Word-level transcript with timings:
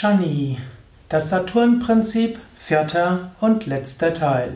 Shani, 0.00 0.58
das 1.08 1.28
Saturnprinzip, 1.28 2.38
vierter 2.56 3.32
und 3.40 3.66
letzter 3.66 4.14
Teil. 4.14 4.52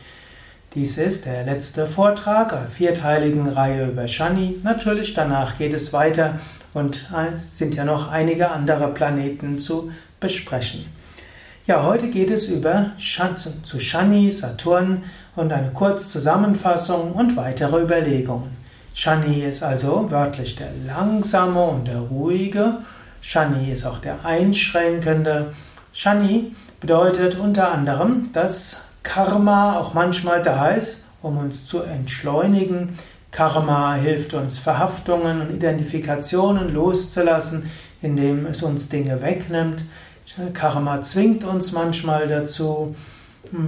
Dies 0.75 0.99
ist 0.99 1.25
der 1.25 1.45
letzte 1.45 1.87
Vortrag 1.87 2.53
einer 2.53 2.67
vierteiligen 2.67 3.49
Reihe 3.49 3.89
über 3.89 4.07
Shani. 4.07 4.57
Natürlich, 4.65 5.15
danach 5.15 5.57
geht 5.57 5.73
es 5.73 5.95
weiter 5.95 6.41
und 6.75 7.09
sind 7.49 7.75
ja 7.75 7.87
noch 7.87 8.11
einige 8.11 8.51
andere 8.51 8.89
Planeten 8.89 9.59
zu 9.59 9.91
besprechen. 10.21 10.98
Ja, 11.69 11.83
heute 11.83 12.09
geht 12.09 12.31
es 12.31 12.49
über 12.49 12.93
zu 12.97 13.79
Shani, 13.79 14.33
Saturn 14.33 15.03
und 15.37 15.53
eine 15.53 15.69
Kurzzusammenfassung 15.69 17.13
und 17.13 17.37
weitere 17.37 17.83
Überlegungen. 17.83 18.57
Shani 18.95 19.45
ist 19.45 19.63
also 19.63 20.11
wörtlich 20.11 20.57
der 20.57 20.71
langsame 20.87 21.63
und 21.63 21.87
der 21.87 21.99
ruhige. 21.99 22.79
Shani 23.21 23.71
ist 23.71 23.85
auch 23.85 23.99
der 23.99 24.25
einschränkende. 24.25 25.53
Shani 25.93 26.57
bedeutet 26.81 27.39
unter 27.39 27.71
anderem, 27.71 28.31
dass 28.33 28.81
Karma 29.03 29.79
auch 29.79 29.93
manchmal 29.93 30.41
da 30.41 30.69
ist, 30.69 31.05
um 31.21 31.37
uns 31.37 31.67
zu 31.67 31.83
entschleunigen. 31.83 32.99
Karma 33.31 33.93
hilft 33.97 34.33
uns, 34.33 34.59
Verhaftungen 34.59 35.43
und 35.43 35.51
Identifikationen 35.51 36.73
loszulassen, 36.73 37.71
indem 38.01 38.47
es 38.47 38.63
uns 38.63 38.89
Dinge 38.89 39.21
wegnimmt. 39.21 39.83
Karma 40.53 41.03
zwingt 41.03 41.45
uns 41.45 41.73
manchmal 41.73 42.29
dazu, 42.29 42.95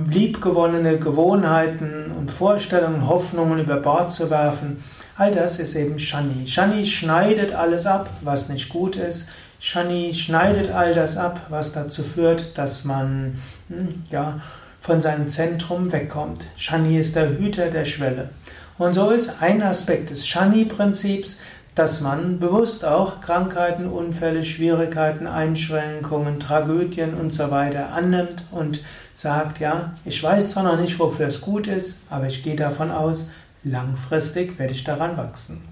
liebgewonnene 0.08 0.98
Gewohnheiten 0.98 2.12
und 2.18 2.30
Vorstellungen, 2.30 3.08
Hoffnungen 3.08 3.60
über 3.60 3.76
Bord 3.76 4.12
zu 4.12 4.30
werfen. 4.30 4.82
All 5.16 5.34
das 5.34 5.58
ist 5.58 5.74
eben 5.74 5.98
Shani. 5.98 6.46
Shani 6.46 6.86
schneidet 6.86 7.52
alles 7.54 7.86
ab, 7.86 8.10
was 8.22 8.48
nicht 8.48 8.68
gut 8.68 8.96
ist. 8.96 9.28
Shani 9.58 10.14
schneidet 10.14 10.70
all 10.70 10.94
das 10.94 11.16
ab, 11.16 11.46
was 11.50 11.72
dazu 11.72 12.02
führt, 12.02 12.56
dass 12.56 12.84
man 12.84 13.38
hm, 13.68 14.04
ja, 14.10 14.40
von 14.80 15.00
seinem 15.00 15.28
Zentrum 15.28 15.92
wegkommt. 15.92 16.42
Shani 16.56 16.98
ist 16.98 17.16
der 17.16 17.38
Hüter 17.38 17.70
der 17.70 17.84
Schwelle. 17.84 18.30
Und 18.78 18.94
so 18.94 19.10
ist 19.10 19.42
ein 19.42 19.62
Aspekt 19.62 20.10
des 20.10 20.26
Shani-Prinzips, 20.26 21.38
dass 21.74 22.00
man 22.00 22.38
bewusst 22.38 22.84
auch 22.84 23.20
Krankheiten, 23.20 23.86
Unfälle, 23.86 24.44
Schwierigkeiten, 24.44 25.26
Einschränkungen, 25.26 26.40
Tragödien 26.40 27.14
und 27.14 27.32
so 27.32 27.50
weiter 27.50 27.92
annimmt 27.92 28.44
und 28.50 28.80
sagt, 29.14 29.60
ja, 29.60 29.94
ich 30.04 30.22
weiß 30.22 30.50
zwar 30.50 30.64
noch 30.64 30.80
nicht, 30.80 30.98
wofür 30.98 31.28
es 31.28 31.40
gut 31.40 31.66
ist, 31.66 32.02
aber 32.10 32.26
ich 32.26 32.42
gehe 32.42 32.56
davon 32.56 32.90
aus, 32.90 33.28
langfristig 33.62 34.58
werde 34.58 34.72
ich 34.72 34.84
daran 34.84 35.16
wachsen. 35.16 35.62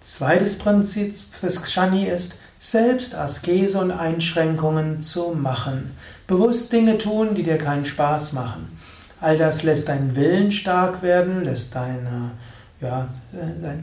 Zweites 0.00 0.58
Prinzip 0.58 1.14
des 1.40 1.62
Kshani 1.62 2.06
ist, 2.06 2.38
selbst 2.58 3.14
Askese 3.14 3.78
und 3.78 3.90
Einschränkungen 3.90 5.00
zu 5.00 5.34
machen. 5.34 5.96
Bewusst 6.26 6.72
Dinge 6.72 6.98
tun, 6.98 7.34
die 7.34 7.42
dir 7.42 7.58
keinen 7.58 7.84
Spaß 7.84 8.32
machen. 8.34 8.78
All 9.20 9.36
das 9.38 9.62
lässt 9.62 9.88
deinen 9.88 10.16
Willen 10.16 10.52
stark 10.52 11.02
werden, 11.02 11.44
lässt 11.44 11.74
deine 11.74 12.32
ja, 12.84 13.08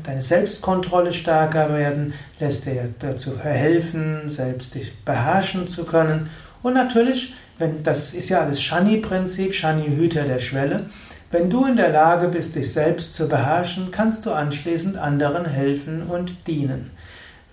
deine 0.05 0.21
Selbstkontrolle 0.21 1.11
stärker 1.11 1.73
werden, 1.73 2.13
lässt 2.39 2.65
dir 2.65 2.93
dazu 2.99 3.31
verhelfen, 3.31 4.29
selbst 4.29 4.75
dich 4.75 4.93
beherrschen 5.03 5.67
zu 5.67 5.83
können. 5.83 6.29
Und 6.63 6.73
natürlich, 6.73 7.33
wenn, 7.57 7.83
das 7.83 8.13
ist 8.13 8.29
ja 8.29 8.41
alles 8.41 8.61
Shani-Prinzip, 8.61 9.53
Shani-Hüter 9.53 10.23
der 10.23 10.39
Schwelle. 10.39 10.85
Wenn 11.31 11.49
du 11.49 11.65
in 11.65 11.77
der 11.77 11.89
Lage 11.89 12.27
bist, 12.27 12.55
dich 12.55 12.71
selbst 12.73 13.13
zu 13.13 13.27
beherrschen, 13.27 13.89
kannst 13.91 14.25
du 14.25 14.31
anschließend 14.31 14.97
anderen 14.97 15.45
helfen 15.45 16.03
und 16.03 16.47
dienen. 16.47 16.91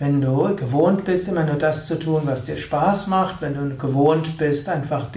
Wenn 0.00 0.20
du 0.20 0.54
gewohnt 0.54 1.04
bist, 1.04 1.26
immer 1.26 1.42
nur 1.42 1.56
das 1.56 1.86
zu 1.86 1.98
tun, 1.98 2.22
was 2.24 2.44
dir 2.44 2.56
Spaß 2.56 3.08
macht, 3.08 3.42
wenn 3.42 3.54
du 3.54 3.76
gewohnt 3.76 4.38
bist, 4.38 4.68
einfach 4.68 5.08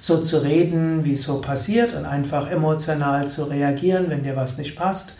so 0.00 0.18
zu 0.18 0.38
reden, 0.38 1.04
wie 1.04 1.14
es 1.14 1.24
so 1.24 1.40
passiert 1.40 1.94
und 1.94 2.04
einfach 2.04 2.48
emotional 2.48 3.26
zu 3.26 3.44
reagieren, 3.44 4.06
wenn 4.08 4.22
dir 4.22 4.36
was 4.36 4.56
nicht 4.56 4.76
passt, 4.76 5.14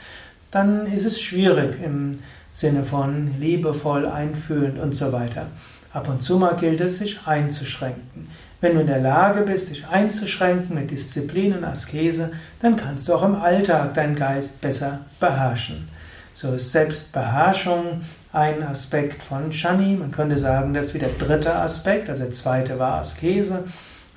dann 0.51 0.87
ist 0.87 1.05
es 1.05 1.21
schwierig 1.21 1.83
im 1.83 2.21
Sinne 2.53 2.85
von 2.85 3.39
liebevoll, 3.39 4.07
einfühlend 4.07 4.79
und 4.79 4.95
so 4.95 5.13
weiter. 5.13 5.47
Ab 5.93 6.09
und 6.09 6.23
zu 6.23 6.39
mal 6.39 6.57
gilt 6.57 6.81
es, 6.81 6.99
sich 6.99 7.27
einzuschränken. 7.27 8.29
Wenn 8.61 8.75
du 8.75 8.81
in 8.81 8.89
der 8.89 9.01
Lage 9.01 9.43
bist, 9.43 9.71
dich 9.71 9.87
einzuschränken 9.87 10.75
mit 10.75 10.91
Disziplin 10.91 11.57
und 11.57 11.65
Askese, 11.65 12.33
dann 12.61 12.77
kannst 12.77 13.09
du 13.09 13.15
auch 13.15 13.23
im 13.23 13.37
Alltag 13.37 13.95
deinen 13.95 14.17
Geist 14.17 14.61
besser 14.61 15.01
beherrschen. 15.21 15.89
So 16.35 16.53
ist 16.55 16.73
Selbstbeherrschung 16.73 18.03
ein 18.33 18.63
Aspekt 18.63 19.23
von 19.23 19.53
Shani. 19.53 19.97
Man 19.97 20.11
könnte 20.11 20.39
sagen, 20.39 20.75
das 20.75 20.87
ist 20.87 20.95
wie 20.95 20.99
der 20.99 21.11
dritte 21.19 21.55
Aspekt. 21.55 22.11
Also 22.11 22.25
der 22.25 22.33
zweite 22.33 22.79
war 22.79 23.01
Askese. 23.01 23.65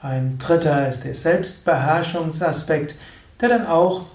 Ein 0.02 0.38
dritter 0.40 0.90
ist 0.90 1.03
der 1.03 1.16
Selbstbeherrschungsaspekt, 1.16 2.96
der 3.40 3.50
dann 3.50 3.68
auch 3.68 4.08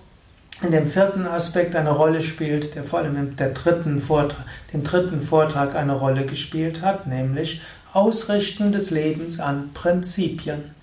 in 0.62 0.70
dem 0.70 0.88
vierten 0.88 1.26
Aspekt 1.26 1.76
eine 1.76 1.90
Rolle 1.90 2.22
spielt, 2.22 2.74
der 2.74 2.84
vor 2.84 3.00
allem 3.00 3.16
im 3.16 3.36
dritten 3.36 4.00
Vortrag, 4.00 4.44
dem 4.72 4.84
dritten 4.84 5.20
Vortrag 5.20 5.76
eine 5.76 5.92
Rolle 5.92 6.24
gespielt 6.24 6.82
hat, 6.82 7.06
nämlich 7.06 7.60
Ausrichten 7.92 8.72
des 8.72 8.90
Lebens 8.90 9.40
an 9.40 9.70
Prinzipien. 9.74 10.74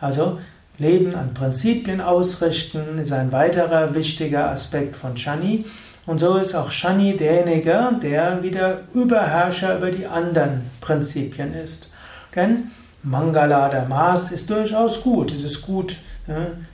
Also 0.00 0.38
Leben 0.78 1.14
an 1.14 1.34
Prinzipien 1.34 2.00
ausrichten 2.00 2.98
ist 2.98 3.12
ein 3.12 3.32
weiterer 3.32 3.94
wichtiger 3.94 4.50
Aspekt 4.50 4.96
von 4.96 5.16
Shani. 5.16 5.66
Und 6.06 6.18
so 6.18 6.38
ist 6.38 6.54
auch 6.54 6.70
Shani 6.70 7.16
derjenige, 7.16 7.90
der 8.02 8.42
wieder 8.42 8.80
Überherrscher 8.94 9.76
über 9.76 9.90
die 9.90 10.06
anderen 10.06 10.62
Prinzipien 10.80 11.52
ist. 11.54 11.90
Denn 12.34 12.70
Mangala, 13.02 13.68
der 13.68 13.86
Mars, 13.86 14.32
ist 14.32 14.50
durchaus 14.50 15.02
gut. 15.02 15.32
Es 15.32 15.42
ist 15.42 15.62
gut, 15.62 15.96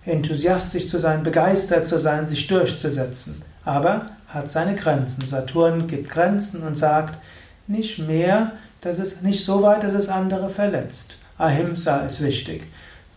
enthusiastisch 0.04 0.88
zu 0.88 0.98
sein, 0.98 1.22
begeistert 1.22 1.86
zu 1.86 1.98
sein, 1.98 2.26
sich 2.26 2.46
durchzusetzen. 2.46 3.42
Aber 3.64 4.06
hat 4.28 4.50
seine 4.50 4.74
Grenzen. 4.74 5.26
Saturn 5.26 5.86
gibt 5.86 6.10
Grenzen 6.10 6.62
und 6.62 6.76
sagt, 6.76 7.18
nicht 7.66 7.98
mehr, 7.98 8.52
dass 8.80 8.98
es 8.98 9.22
nicht 9.22 9.44
so 9.44 9.62
weit, 9.62 9.82
dass 9.82 9.94
es 9.94 10.08
andere 10.08 10.50
verletzt. 10.50 11.18
Ahimsa 11.38 11.98
ist 11.98 12.22
wichtig. 12.22 12.66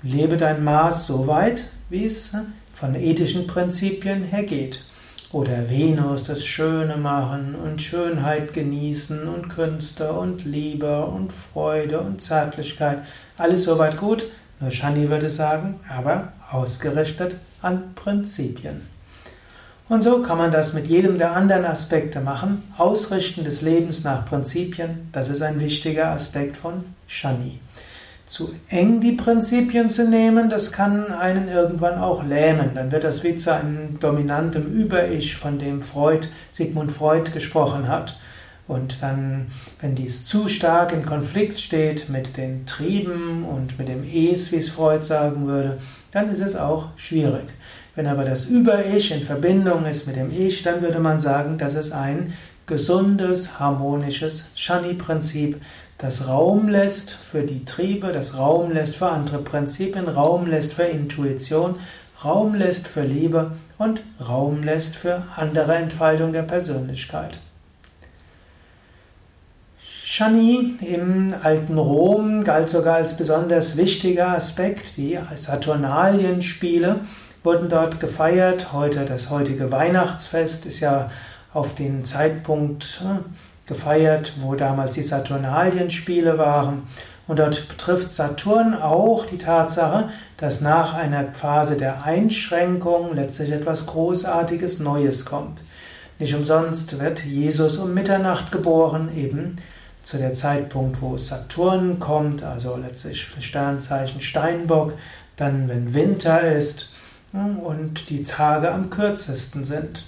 Lebe 0.02 0.38
dein 0.38 0.64
Maß 0.64 1.08
so 1.08 1.28
weit, 1.28 1.64
wie 1.90 2.06
es 2.06 2.32
von 2.74 2.96
ethischen 2.96 3.48
Prinzipien 3.48 4.24
her 4.24 4.44
geht. 4.44 4.82
Oder 5.32 5.70
Venus, 5.70 6.24
das 6.24 6.44
Schöne 6.44 6.98
machen 6.98 7.54
und 7.54 7.84
Schönheit 7.84 8.52
genießen 8.52 9.28
und 9.28 9.48
Künste 9.48 10.12
und 10.12 10.44
Liebe 10.44 11.06
und 11.06 11.32
Freude 11.32 12.00
und 12.00 12.20
Zärtlichkeit. 12.20 13.04
Alles 13.38 13.66
soweit 13.66 13.98
gut, 13.98 14.24
nur 14.60 14.72
Shani 14.72 15.08
würde 15.08 15.30
sagen, 15.30 15.80
aber 15.88 16.34
ausgerichtet 16.52 17.36
an 17.62 17.94
Prinzipien. 17.94 18.88
Und 19.88 20.04
so 20.04 20.24
kann 20.24 20.40
man 20.40 20.52
das 20.52 20.74
mit 20.74 20.88
jedem 20.88 21.20
der 21.20 21.36
anderen 21.36 21.66
Aspekte 21.66 22.22
machen. 22.22 22.64
Ausrichten 22.78 23.44
des 23.44 23.62
Lebens 23.62 24.04
nach 24.04 24.26
Prinzipien, 24.26 25.10
das 25.12 25.30
ist 25.30 25.44
ein 25.44 25.60
wichtiger 25.60 26.08
Aspekt 26.08 26.58
von 26.58 26.86
Shani. 27.08 27.60
Zu 28.30 28.54
eng 28.70 29.02
die 29.02 29.14
Prinzipien 29.14 29.90
zu 29.90 30.08
nehmen, 30.08 30.52
das 30.52 30.72
kann 30.72 31.12
einen 31.12 31.50
irgendwann 31.50 31.98
auch 31.98 32.24
lähmen. 32.24 32.72
Dann 32.76 32.92
wird 32.92 33.04
das 33.04 33.24
wie 33.24 33.36
zu 33.36 33.52
einem 33.52 34.00
dominanten 34.00 34.72
Über-Ich, 34.72 35.36
von 35.36 35.58
dem 35.58 35.82
Freud, 35.82 36.28
Sigmund 36.52 36.92
Freud 36.92 37.32
gesprochen 37.32 37.88
hat. 37.88 38.20
Und 38.68 39.02
dann, 39.02 39.48
wenn 39.82 39.96
dies 39.96 40.26
zu 40.26 40.48
stark 40.48 40.94
in 40.94 41.04
Konflikt 41.04 41.60
steht 41.60 42.08
mit 42.08 42.38
den 42.38 42.68
Trieben 42.68 43.44
und 43.44 43.80
mit 43.80 43.88
dem 43.88 44.04
Es, 44.04 44.52
wie 44.52 44.58
es 44.58 44.70
Freud 44.70 45.04
sagen 45.04 45.48
würde, 45.48 45.80
dann 46.12 46.32
ist 46.32 46.42
es 46.42 46.56
auch 46.56 46.90
schwierig. 46.98 47.48
Wenn 47.96 48.06
aber 48.06 48.26
das 48.26 48.46
Über-Ich 48.46 49.12
in 49.12 49.24
Verbindung 49.24 49.88
ist 49.88 50.06
mit 50.06 50.18
dem 50.18 50.32
Ich, 50.32 50.62
dann 50.62 50.84
würde 50.84 51.00
man 51.00 51.20
sagen, 51.20 51.58
das 51.58 51.74
ist 51.74 51.94
ein 51.94 52.32
gesundes, 52.70 53.60
harmonisches 53.60 54.52
Shani-Prinzip, 54.56 55.60
das 55.98 56.30
Raum 56.30 56.70
lässt 56.70 57.12
für 57.12 57.42
die 57.42 57.66
Triebe, 57.66 58.14
das 58.14 58.38
Raum 58.38 58.72
lässt 58.72 58.96
für 58.96 59.10
andere 59.10 59.40
Prinzipien, 59.40 60.08
Raum 60.08 60.48
lässt 60.48 60.72
für 60.72 60.84
Intuition, 60.84 61.76
Raum 62.24 62.56
lässt 62.56 62.88
für 62.88 63.02
Liebe 63.02 63.52
und 63.78 64.02
Raum 64.26 64.64
lässt 64.64 64.96
für 64.96 65.24
andere 65.36 65.76
Entfaltung 65.76 66.32
der 66.32 66.44
Persönlichkeit. 66.44 67.40
Shani 69.82 70.76
im 70.82 71.34
alten 71.44 71.78
Rom 71.78 72.44
galt 72.44 72.70
sogar 72.70 72.96
als 72.96 73.18
besonders 73.18 73.78
wichtiger 73.78 74.30
Aspekt. 74.30 74.98
Die 74.98 75.20
Saturnalienspiele 75.36 77.02
wurden 77.44 77.70
dort 77.70 78.00
gefeiert. 78.00 78.74
Heute 78.74 79.06
das 79.06 79.30
heutige 79.30 79.72
Weihnachtsfest 79.72 80.66
ist 80.66 80.80
ja 80.80 81.10
auf 81.54 81.76
den 81.76 82.06
Zeitpunkt 82.06 83.04
äh, 83.04 83.68
gefeiert, 83.68 84.34
wo 84.42 84.56
damals 84.56 84.96
die 84.96 85.04
Saturnalienspiele 85.04 86.38
waren. 86.38 86.84
Und 87.28 87.38
dort 87.38 87.68
betrifft 87.68 88.10
Saturn 88.10 88.74
auch 88.74 89.26
die 89.26 89.38
Tatsache, 89.38 90.10
dass 90.38 90.62
nach 90.62 90.96
einer 90.96 91.32
Phase 91.34 91.78
der 91.78 92.04
Einschränkung 92.04 93.14
letztlich 93.16 93.52
etwas 93.52 93.86
Großartiges 93.86 94.80
Neues 94.80 95.26
kommt. 95.26 95.62
Nicht 96.18 96.34
umsonst 96.34 97.00
wird 97.00 97.24
Jesus 97.24 97.78
um 97.78 97.94
Mitternacht 97.94 98.52
geboren, 98.52 99.10
eben 99.16 99.58
zu 100.02 100.18
der 100.18 100.34
Zeitpunkt, 100.34 101.02
wo 101.02 101.18
Saturn 101.18 102.00
kommt, 102.00 102.44
also 102.44 102.76
letztlich 102.78 103.28
Sternzeichen 103.40 104.22
Steinbock, 104.22 104.94
dann 105.38 105.68
wenn 105.68 105.94
Winter 105.94 106.42
ist 106.42 106.90
und 107.32 108.10
die 108.10 108.24
Tage 108.24 108.72
am 108.72 108.90
kürzesten 108.90 109.66
sind. 109.66 110.06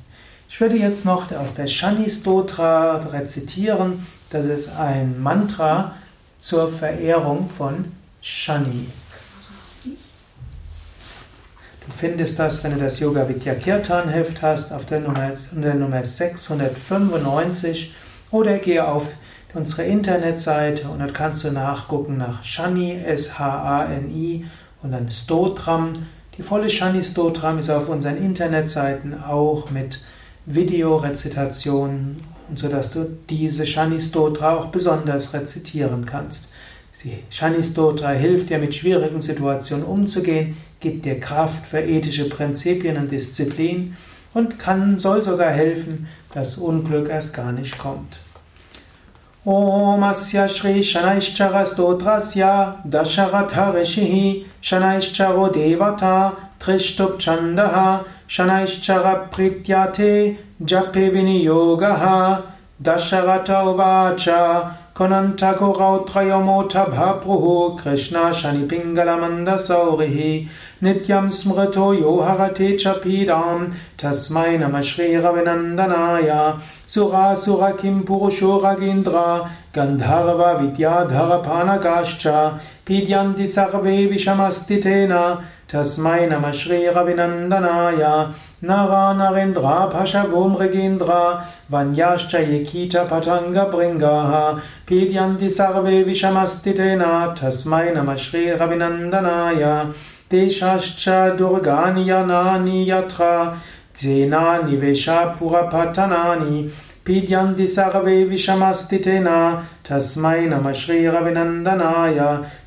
Ich 0.50 0.62
würde 0.62 0.78
jetzt 0.78 1.04
noch 1.04 1.32
aus 1.34 1.56
der 1.56 1.68
Shani 1.68 2.10
Stotra 2.10 2.98
rezitieren. 3.12 4.08
Das 4.30 4.46
ist 4.46 4.70
ein 4.70 5.22
Mantra 5.22 5.96
zur 6.40 6.72
Verehrung 6.72 7.50
von 7.50 7.92
Shani. 8.22 8.88
Du 11.86 11.94
findest 11.96 12.40
das, 12.40 12.64
wenn 12.64 12.74
du 12.74 12.80
das 12.80 13.00
Yoga 13.00 13.28
Vidya 13.28 13.56
Kirtan 13.56 14.10
Heft 14.10 14.42
hast, 14.42 14.72
auf 14.72 14.86
der 14.86 15.02
Nummer, 15.02 15.32
der 15.52 15.74
Nummer 15.74 16.04
695 16.04 17.94
oder 18.32 18.58
gehe 18.58 18.88
auf 18.88 19.04
unsere 19.54 19.84
Internetseite 19.84 20.88
und 20.88 21.00
dort 21.00 21.14
kannst 21.14 21.44
du 21.44 21.52
nachgucken 21.52 22.18
nach 22.18 22.44
Shani, 22.44 23.02
S-H-A-N-I 23.06 24.46
und 24.82 24.92
dann 24.92 25.12
Stotram. 25.12 25.94
Die 26.38 26.42
volle 26.42 26.70
Shani 26.70 27.04
Stotram 27.04 27.60
ist 27.60 27.70
auf 27.70 27.90
unseren 27.90 28.18
Internetseiten 28.18 29.24
auch 29.24 29.70
mit 29.72 30.02
Videorezitationen, 30.48 32.22
sodass 32.56 32.94
du 32.94 33.06
diese 33.30 33.68
Shani 33.68 34.00
Stotra 34.00 34.56
auch 34.56 34.68
besonders 34.68 35.34
rezitieren 35.34 36.06
kannst. 36.06 36.48
Shani 37.30 37.62
Stotra 37.62 38.12
hilft 38.12 38.50
dir 38.50 38.58
mit 38.58 38.74
schwierigen 38.74 39.20
Situationen 39.20 39.86
umzugehen, 39.86 40.56
gibt 40.80 41.04
dir 41.06 41.20
Kraft 41.20 41.68
für 41.68 41.82
ethische 41.82 42.30
Prinzipien 42.30 42.96
und 42.98 43.12
Disziplin 43.12 43.98
und 44.34 44.58
kann, 44.58 45.00
soll 45.00 45.22
sogar 45.22 45.52
helfen, 45.52 46.08
dass 46.34 46.58
Unglück 46.58 47.10
erst 47.10 47.36
gar 47.36 47.52
nicht 47.52 47.78
kommt. 47.78 48.18
Om 49.44 50.02
Asya 50.04 50.48
Shri 50.48 50.82
Shanaishchara 50.82 51.66
Stotrasya 51.66 52.84
Dasharatha 52.86 53.74
छन्दः 56.62 58.00
शनैश्चरप्रीत्याथे 58.30 60.38
जपि 60.62 61.10
विनियोगः। 61.10 62.06
दशगवाच 62.82 64.26
कुनोष्ठपुः 64.98 67.76
कृष्ण 67.76 67.84
कृष्णशनिपिङ्गलमन्दसौरिः 67.84 70.48
नित्यं 70.84 71.30
स्मृतो 71.30 71.94
यो 71.94 72.22
हे 72.22 72.78
च 72.78 72.88
पीरां 72.88 73.68
तस्मै 74.02 74.58
नमः 74.58 74.82
श्रेहविनन्दनाय 74.90 76.32
सुखासुख 76.94 77.82
किम्पूशोकिन्द्रा 77.82 79.52
गन्धर्व 79.76 80.62
विद्याधगफानकाश्च 80.62 82.28
पीड्यन्ति 82.88 83.48
सर्वे 83.48 84.06
विषमस्तिथेन 84.06 85.14
तस्मै 85.72 86.26
नमः 86.28 86.52
श्रीरविनन्दनाय 86.60 88.04
नवा 88.70 89.02
नवेन्द्वा 89.14 89.74
वन्याश्च 91.72 92.36
ये 92.36 92.60
कीट 92.70 92.96
पठङ्गाः 93.12 94.34
सर्वे 95.58 96.02
विषमस्थितेन 96.04 97.04
तस्मै 97.42 97.86
नमः 97.96 98.16
श्रीरविनन्दनाय 98.26 99.64
तेषाश्च 100.32 101.08
दुर्गानि 101.38 102.10
यनानि 102.10 102.86
यथा 102.92 103.34
जेनानि 104.02 104.78
वेशापुह 104.78 105.62
पठनानि 105.74 106.70
सर्वे 107.76 108.24
विषमस्थितेन 108.30 109.28
तस्मै 109.90 110.40
नमः 110.48 110.72
श्रीरविनन्दनाय 110.82 112.20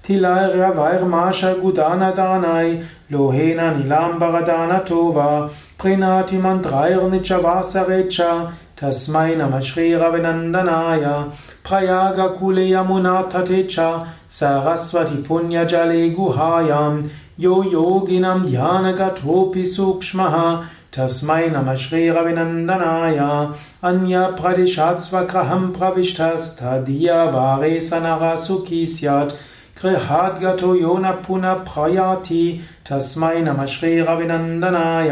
तिलाय 0.07 0.45
वैर्माशगुदानदानाय 0.79 2.69
लोहेन 3.13 3.61
निलाम्बगता 3.77 4.59
नठो 4.73 5.03
वा 5.17 5.29
फिनाथिमन्त्रायग्निचवासवे 5.83 8.01
च 8.13 8.17
तस्मै 8.83 9.31
नमः 9.37 9.61
श्रेरविनन्दनाय 9.69 11.05
फयागकुले 11.69 12.67
अमुनाथे 12.83 13.63
च 13.71 13.75
सहस्वति 14.39 15.19
पुण्यजले 15.29 16.09
गुहायां 16.11 16.95
यो 17.41 17.63
योगिनं 17.73 18.43
ध्यानकथोऽपि 18.47 19.65
सूक्ष्मः 19.75 20.37
तस्मै 20.97 21.47
नमः 21.51 21.75
श्रेरविनन्दनाय 21.85 23.19
अन्य 23.91 24.27
फरिषात् 24.41 25.05
स्वकहं 25.09 25.71
प्रविष्ठस्त 25.79 26.59
स 27.89 27.91
न 28.05 28.35
सुखी 28.47 28.83
स्यात् 28.97 29.37
गृहाद्गतो 29.83 30.75
यो 30.77 30.97
न 30.99 31.11
पुनः 31.27 31.53
प्रयाति 31.69 32.43
तस्मै 32.91 33.41
नमः 33.43 33.67
श्रीरविनन्दनाय 33.75 35.11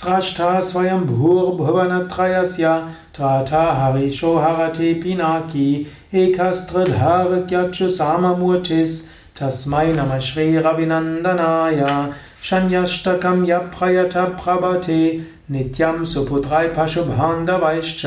स्रष्टा 0.00 0.48
स्वयं 0.70 1.06
भूर्भुवनत्रयस्य 1.06 2.74
स्वयं 3.18 3.62
हरिशो 3.80 4.36
हरति 4.38 4.92
पिनाकी 5.02 5.68
एकस्थक्यक्षु 6.22 7.88
तस्मै 9.40 9.86
नमः 9.92 10.18
श्रीरविनन्दनाय 10.28 11.82
शन्यष्टकं 12.50 13.44
यप्रयथ 13.46 14.16
प्रभते 14.42 15.00
नित्यं 15.50 16.04
सुपुत्राय 16.12 16.68
पशुभान्धवैश्च 16.76 18.06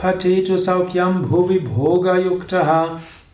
फटे 0.00 0.34
तु 0.46 0.58
सौख्यं 0.58 1.20
भुवि 1.22 1.58
भोगयुक्तः 1.66 2.70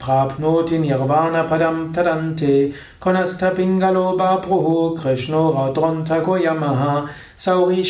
प्राप्नोति 0.04 0.78
निर्वाणपदं 0.78 1.78
तरन्ते 1.94 2.54
कुनस्थपिङ्गलोपापुः 3.02 4.66
कृष्णो 5.02 5.42
रौद्रन्थको 5.56 6.36
यमः 6.44 6.82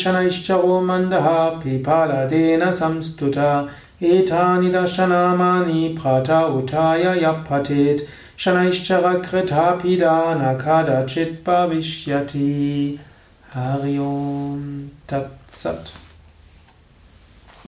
शनैश्च 0.03 0.51
वो 0.63 0.79
मन्दः 0.89 1.27
पिपालदेन 1.63 2.71
संस्तुत 2.81 3.37
एतानि 4.11 4.69
दशनामानि 4.71 5.07
नामानि 5.13 5.95
फट 5.99 6.31
उठाय 6.57 7.03
यः 7.23 7.43
पठेत् 7.49 8.05
शनैश्च 8.43 8.91
वक्षापि 9.05 9.97
न 10.01 10.57
कदाचित् 10.61 11.41
भविष्यति 11.47 12.49
हरि 13.53 13.97
ओम् 13.97 14.87
तत्सत् 15.09 16.08